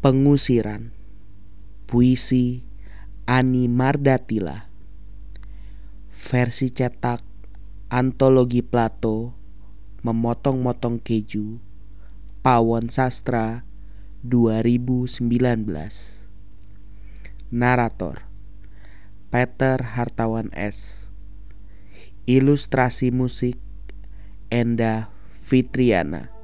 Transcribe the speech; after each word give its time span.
Pengusiran 0.00 0.96
Puisi 1.84 2.64
Ani 3.28 3.68
Mardatila 3.68 4.72
Versi 6.08 6.72
cetak 6.72 7.20
Antologi 7.92 8.64
Plato 8.64 9.36
Memotong-motong 10.00 11.04
keju 11.04 11.60
Pawon 12.40 12.88
Sastra 12.88 13.68
2019 14.24 15.68
Narator 17.52 18.24
Peter 19.28 19.84
Hartawan 19.84 20.48
S. 20.56 21.12
Ilustrasi 22.24 23.12
musik 23.12 23.60
Enda 24.48 25.12
Fitriana 25.28 26.39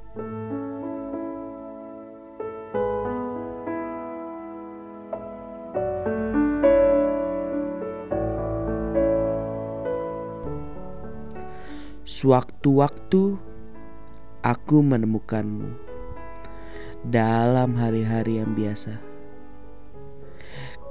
Sewaktu-waktu 12.06 13.34
aku 14.38 14.78
menemukanmu 14.78 15.74
dalam 17.02 17.74
hari-hari 17.74 18.38
yang 18.38 18.54
biasa. 18.54 18.94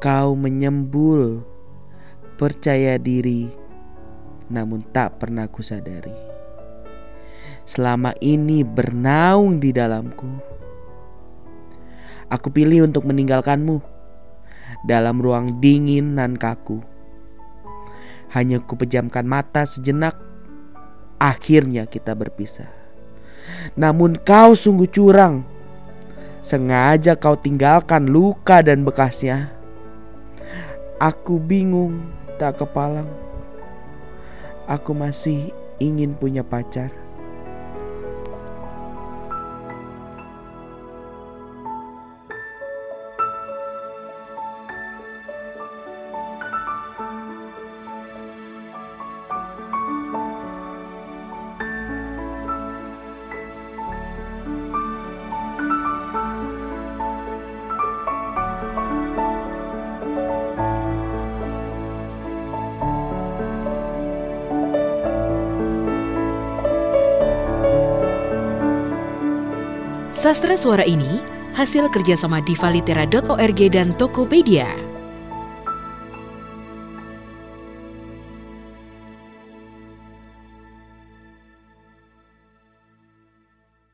Kau 0.04 0.36
menyembul, 0.36 1.40
percaya 2.36 3.00
diri, 3.00 3.48
namun 4.52 4.84
tak 4.92 5.24
pernah 5.24 5.48
kusadari. 5.48 6.12
Selama 7.64 8.12
ini 8.20 8.68
bernaung 8.68 9.64
di 9.64 9.72
dalamku. 9.72 10.28
Aku 12.28 12.52
pilih 12.52 12.92
untuk 12.92 13.08
meninggalkanmu 13.08 13.80
dalam 14.84 15.24
ruang 15.24 15.64
dingin 15.64 16.20
dan 16.20 16.36
kaku. 16.36 16.84
Hanya 18.36 18.60
kupejamkan 18.60 19.24
mata 19.24 19.64
sejenak 19.64 20.35
Akhirnya 21.26 21.90
kita 21.90 22.14
berpisah. 22.14 22.70
Namun 23.74 24.22
kau 24.22 24.54
sungguh 24.54 24.86
curang. 24.86 25.42
Sengaja 26.46 27.18
kau 27.18 27.34
tinggalkan 27.34 28.06
luka 28.06 28.62
dan 28.62 28.86
bekasnya. 28.86 29.50
Aku 31.02 31.42
bingung 31.42 32.06
tak 32.38 32.62
kepalang. 32.62 33.10
Aku 34.70 34.94
masih 34.94 35.50
ingin 35.82 36.14
punya 36.14 36.46
pacar. 36.46 36.94
Sastra 70.16 70.56
suara 70.56 70.88
ini 70.88 71.20
hasil 71.60 71.92
kerjasama 71.92 72.40
divalitera.org 72.40 73.60
dan 73.68 73.92
Tokopedia. 74.00 74.95